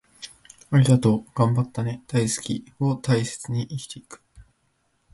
[0.71, 4.23] 『ありがとう』、『頑張ったね』、『大好き』を大切にして生きていく